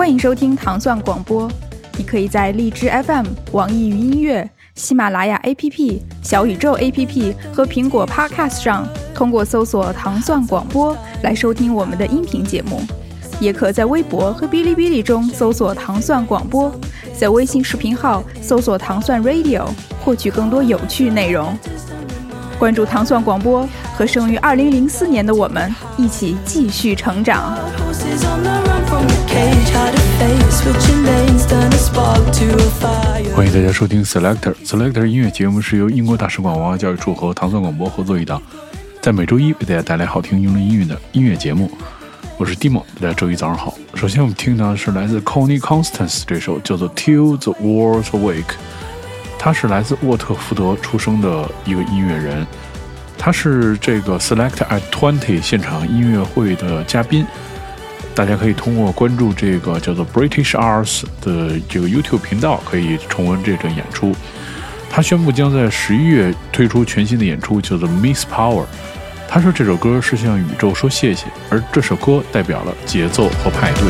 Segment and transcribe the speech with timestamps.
[0.00, 1.46] 欢迎收听糖蒜广播。
[1.98, 12.80] 你可以在荔枝 FM、网易云音乐、喜马拉雅 APP、小宇宙 APP 和苹果 Podcast 上，通过搜索“糖蒜广播”来收听我们的音频节目。
[13.40, 16.74] 也可在微博和哔哩哔哩中搜索“糖蒜广播”，
[17.14, 19.66] 在微信视频号搜索“糖蒜 Radio”，
[20.02, 21.54] 获取更多有趣内容。
[22.58, 27.54] 关注糖蒜广播，和生于2004年的我们一起继续成长。
[33.32, 38.42] 欢迎大家收听 Selector Selector 音乐节目，是由英国大使馆文化教育处和糖蒜广播合作一档，
[39.00, 41.70] 在每周一为大家带来好听英伦音乐的音乐节目。
[42.38, 43.74] 我是 Dimo，大家周一早上好。
[43.94, 48.54] 首先我们听到的是来自 Connie Constance 这首叫做 Till the World's Awake。
[49.38, 52.46] 他是来自沃特福德出生的一个音乐人，
[53.16, 57.24] 他是这个 Selector at Twenty 现场音乐会的嘉宾。
[58.20, 64.14] 大家可以通过关注这个叫做 British Arts 的这个 YouTube 频道，可以重温这场演出。
[64.90, 68.66] 他宣布将在十一月推出全新的演出，叫做 Miss Power。
[69.26, 73.86] 他说这首歌是向宇宙说谢谢，而这首歌代表了节奏和派对。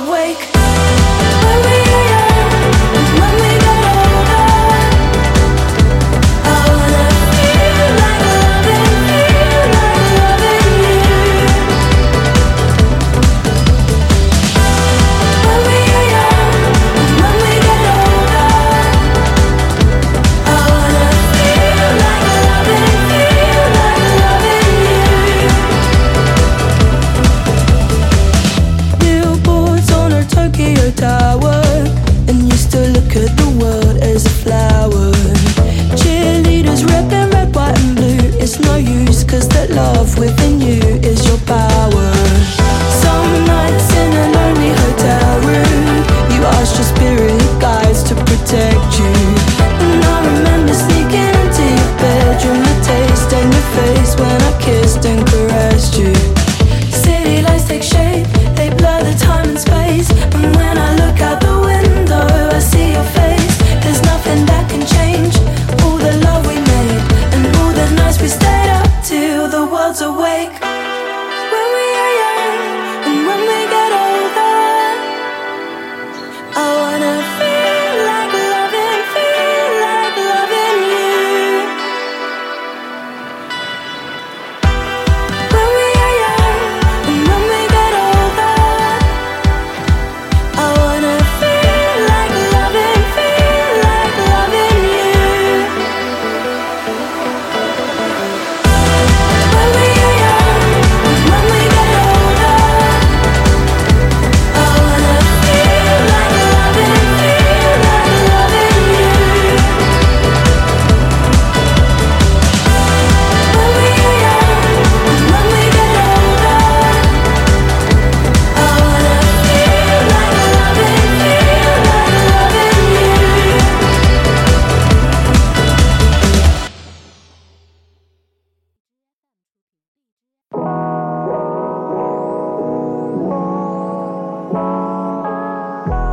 [0.00, 0.59] awake.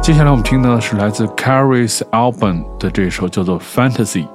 [0.07, 4.25] 接下来我们听的是来自 carrie's album 的这首叫做 fantasy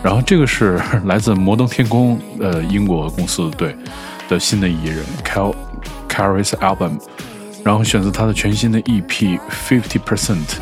[0.00, 3.76] 然后这个是来自摩登天空呃英国公司对
[4.28, 5.52] 的新的艺人 car
[6.08, 7.00] carrie's album
[7.64, 10.58] 然后选择他的全新的 ep fifty percent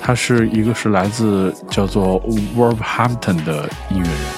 [0.00, 2.20] 他是一个是来自叫做
[2.56, 4.37] wolf hampton 的音乐人。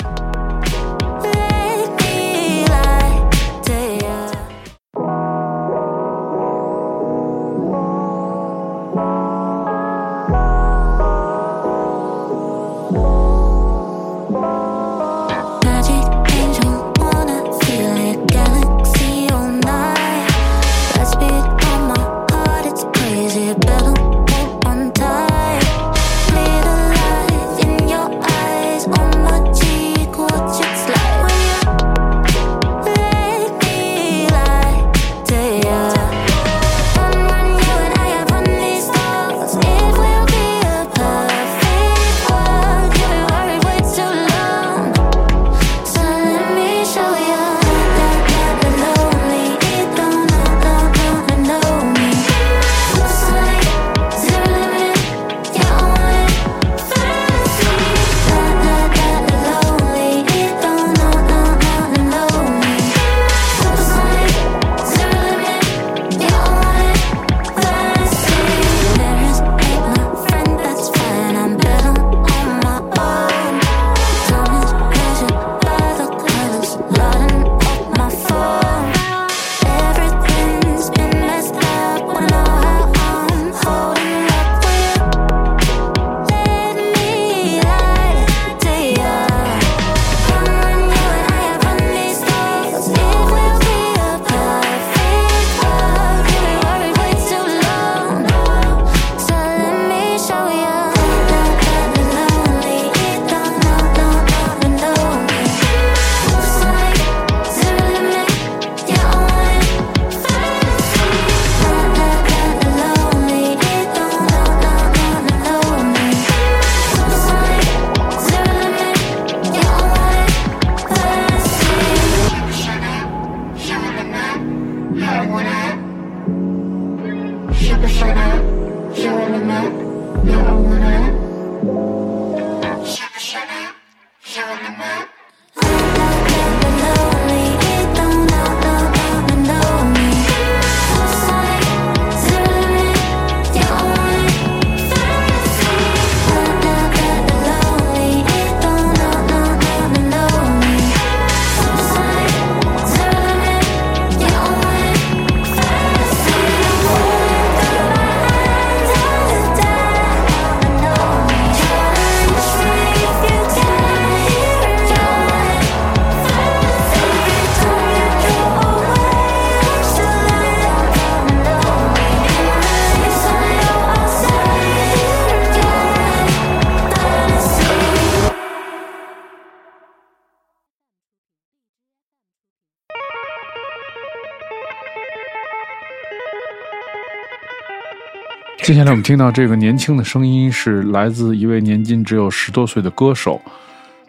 [188.71, 193.41] 接下来我们听到这个年轻的声音是来自一位年仅只有十多岁的歌手，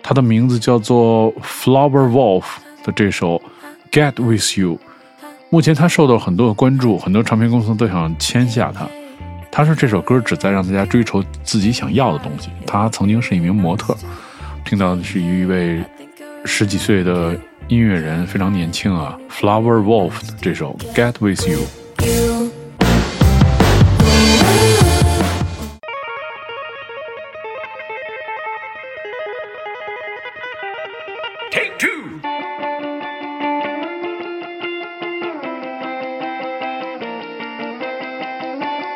[0.04, 2.44] 他的名字叫做 Flower Wolf
[2.84, 3.42] 的这首
[3.92, 4.76] 《Get With You》。
[5.50, 8.88] 目前他受到很多的关注，很多唱片公司都想签下他。
[9.52, 12.52] 他说这首歌旨在让大家追求自己想要的东西。
[12.68, 13.98] 他曾经是一名模特。
[14.64, 15.84] 听到的是一位
[16.46, 17.36] 十几岁的
[17.68, 21.58] 音乐人，非常年轻啊，Flower Wolf 的这首《Get With You》。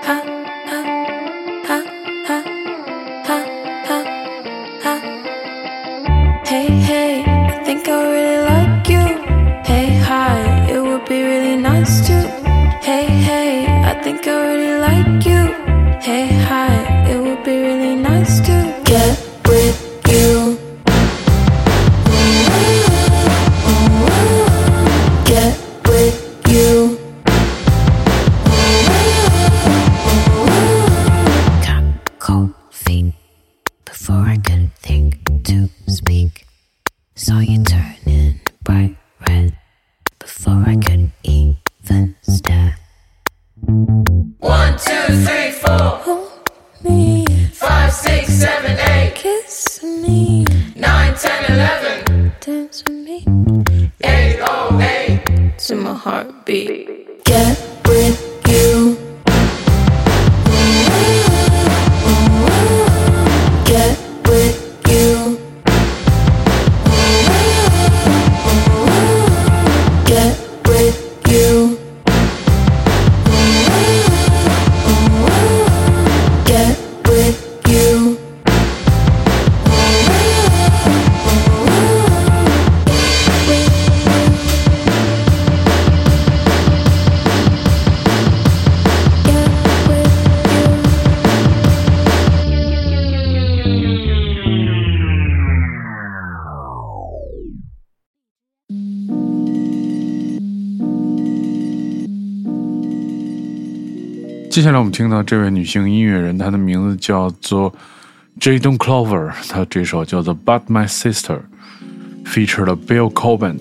[0.08, 0.35] I
[44.46, 45.90] One, two, three, four.
[46.06, 46.52] Hold
[46.84, 47.26] me.
[47.52, 49.16] Five, six, seven, eight.
[49.16, 50.46] Kiss me.
[50.76, 52.32] Nine, ten, eleven.
[52.42, 53.26] Dance with me.
[54.04, 55.58] Eight, oh, eight.
[55.58, 56.75] To my heartbeat.
[104.56, 107.76] 接下来我们听到这位女性音乐人，她的名字叫做
[108.40, 111.42] Jadon Clover，她这首叫做《But My Sister》
[112.26, 113.58] ，featured Bill Coben，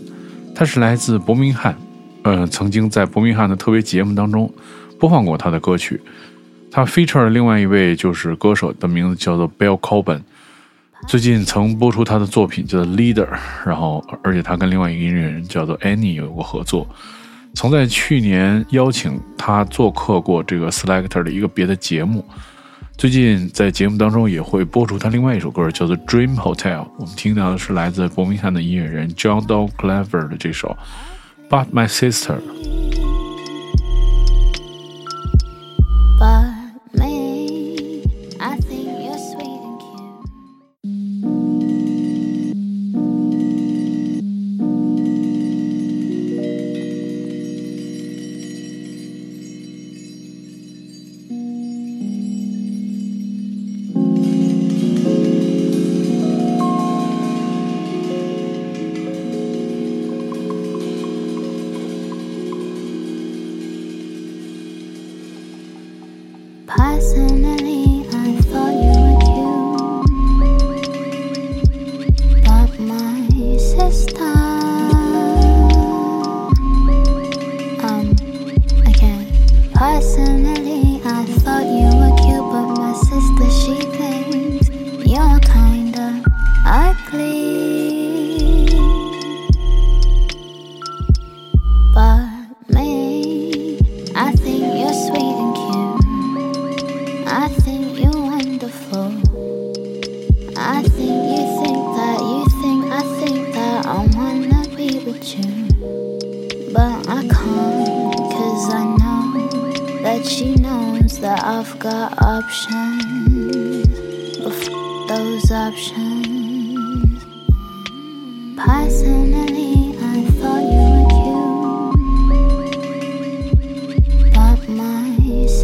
[0.54, 1.76] 她是来自伯明翰，
[2.22, 4.48] 呃，曾经在伯明翰的特别节目当中
[5.00, 6.00] 播放过她的歌曲。
[6.70, 10.20] 她 featured 另外一位就是歌手的名字叫做 Bill Coben，
[11.08, 13.26] 最近曾播出她的作品叫做《Leader》，
[13.66, 16.86] 然后而且她跟另外一个音乐人叫做 Annie 有过合作。
[17.54, 22.24] 曾在去年邀请他做客过这个 Selector 的一个别的节目，
[22.98, 26.80] 最近在节目当中也会播出他另外一首歌，叫做《Dream Hotel》。
[26.98, 30.76] 我们听到的是来自伯明翰的音乐人 John Doe Clever 的这首
[31.50, 32.36] 《But My Sister》。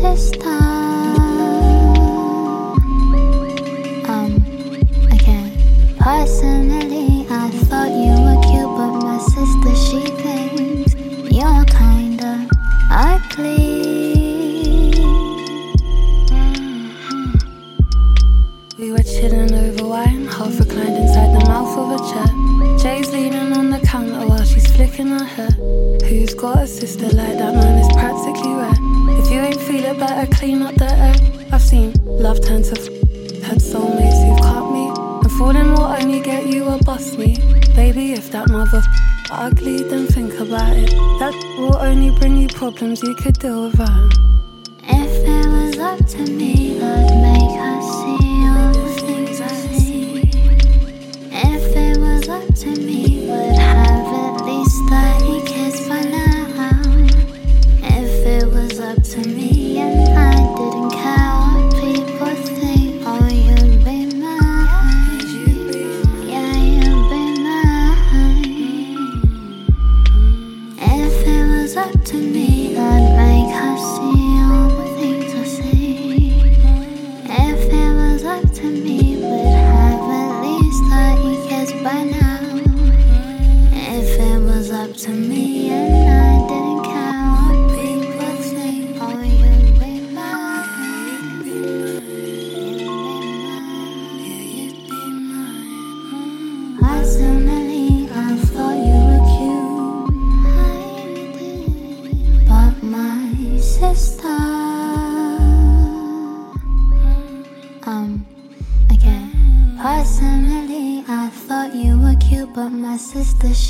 [0.00, 0.69] princess time.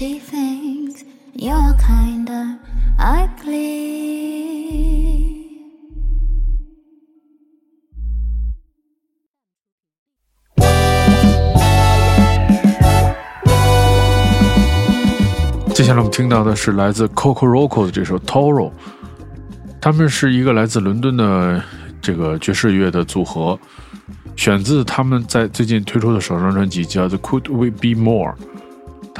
[0.00, 1.04] She thinks
[1.34, 2.56] you're kinda
[2.98, 3.60] ugly.
[15.74, 18.72] 接下来我们听到的是来自 Coco Roco 的这首 Toro，
[19.82, 21.62] 他们是一个来自伦敦的
[22.00, 23.60] 这个爵士乐的组合，
[24.34, 28.34] 选自他们在最近推出的首张专辑叫做 Could We Be More。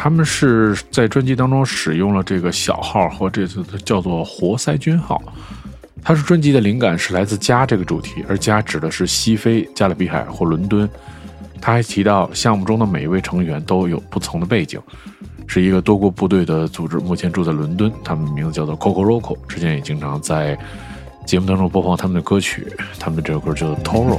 [0.03, 5.21] 他们是在专辑当中使用了这个小号和这次的叫做活塞军号。
[6.03, 10.89] 它是专辑的灵感是来自家这个主题，而家指的是西非加勒比海或伦敦。
[11.61, 14.81] 他还提到项目中的每一位成员都有不同的背景，
[15.47, 17.93] 是一个多国部队的组织，目前住在伦敦。
[18.03, 20.59] 他们名字叫做 Coco Roco，之前也经常在
[21.27, 22.67] 节目当中播放他们的歌曲，
[22.99, 24.19] 他们的这首歌叫做《Toro》。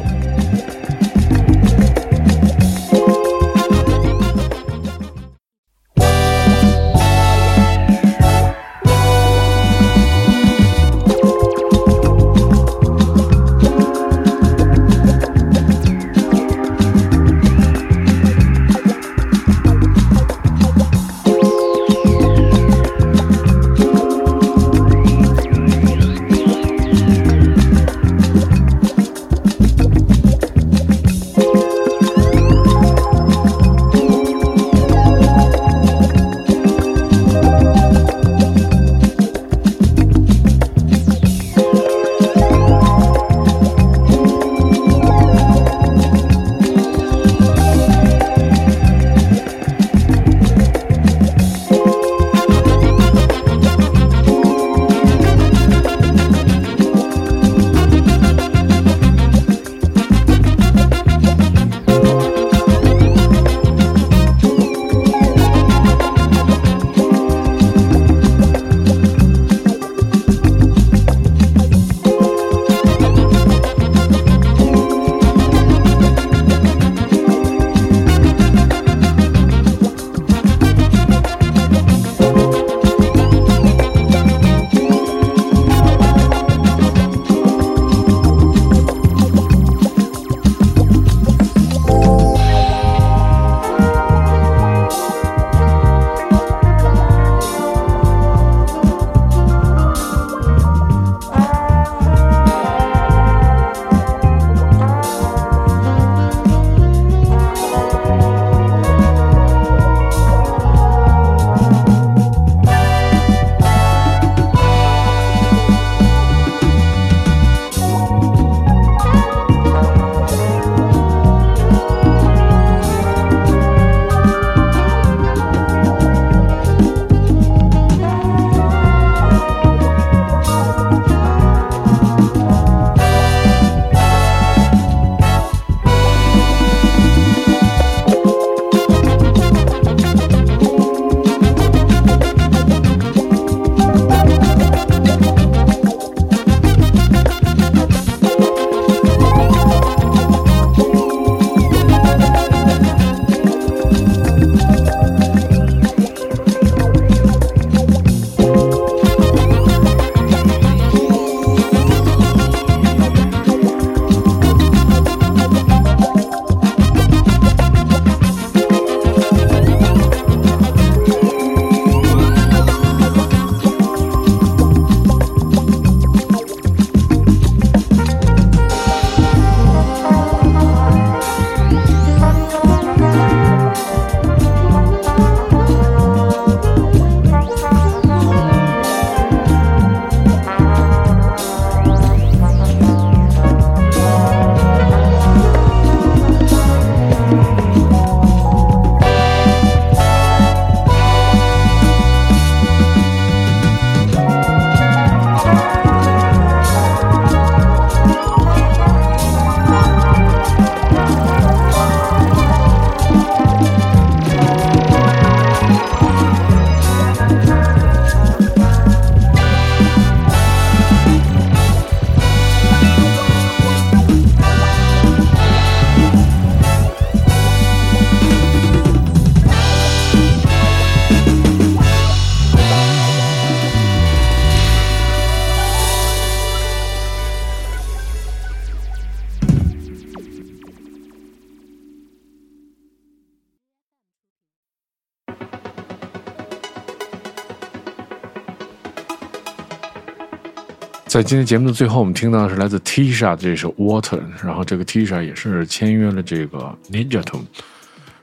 [251.11, 257.41] 在今天节目的最后，我们听到的是来自 Tisha 的这首《Water》，然后这个 Tisha 也是签约了这个 Ninja Tune，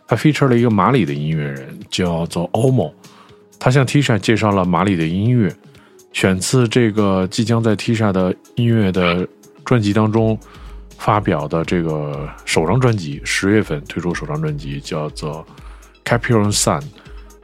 [0.07, 2.91] 他 feature 了一个马里的音乐人叫做 Omo，
[3.59, 5.55] 他向 Tisha 介绍了马里的音乐，
[6.15, 9.29] 选自这个即将在 Tisha 的音乐的
[9.67, 10.39] 专辑当中
[10.97, 15.47] 发表的这个首张专辑，十月份推出首张专辑叫做
[16.11, 16.81] 《Capricorn Sun》，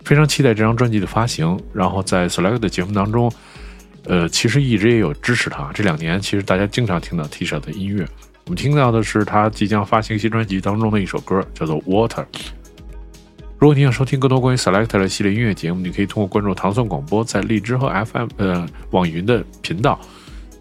[0.07, 3.31] 非常期待这张专辑的发行，然后在 Select 的节目当中。
[4.07, 5.71] 呃，其实一直也有支持他。
[5.73, 8.07] 这两年，其实大家经常听到 T 恤的音乐。
[8.45, 12.23] 我们听到的是他即将发行新专辑当中的一首歌，叫做《Water》。
[13.59, 19.99] 如果你想收听更多关于 Selector 的系列音乐节目，你可以通过关注糖蒜广播在荔枝和 FM 呃网云的频道，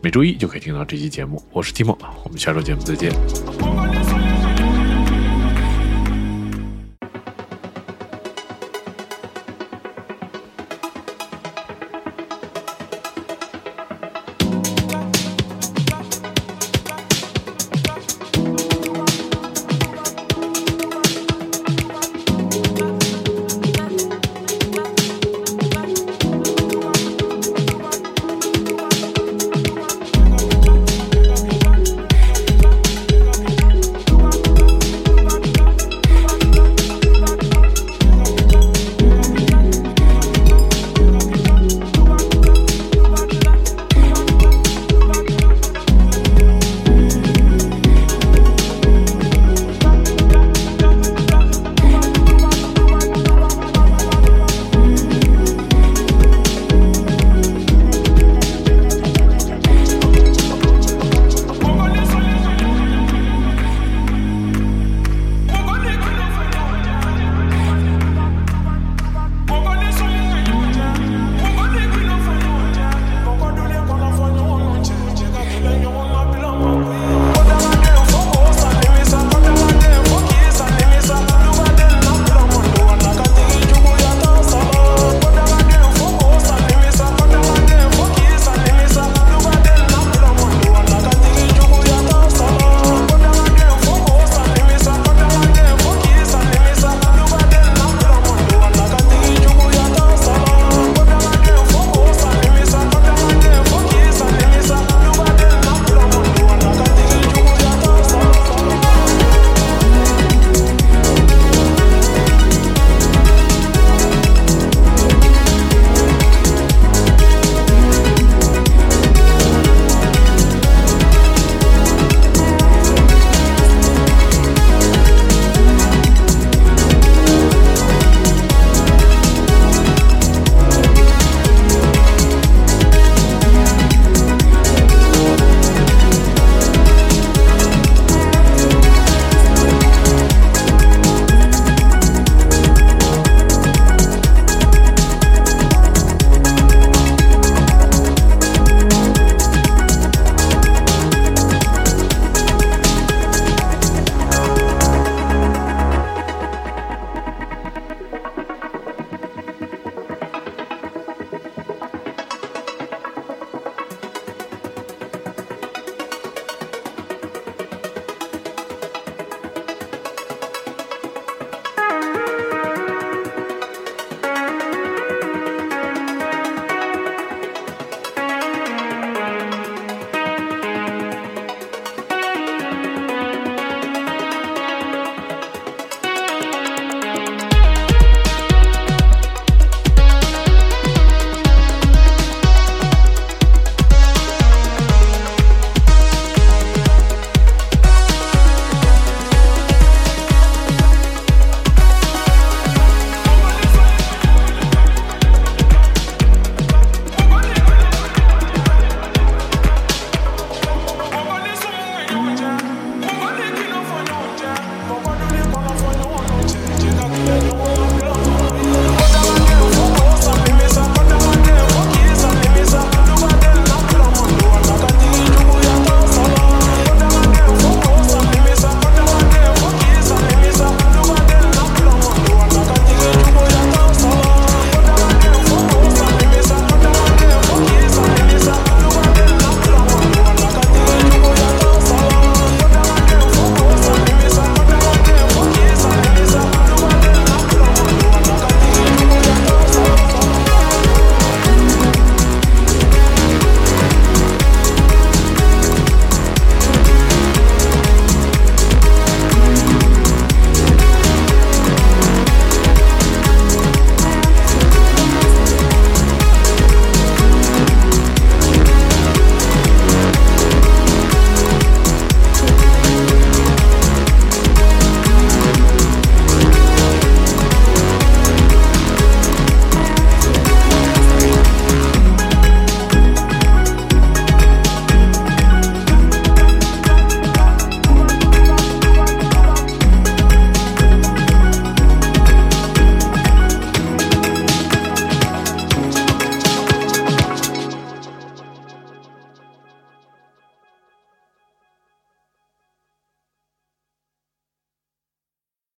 [0.02, 1.44] 每周一就可以听到这期节目。
[1.52, 3.93] 我是 Timo，我们下周节目再见。